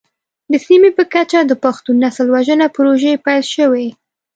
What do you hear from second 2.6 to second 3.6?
پروژې پيل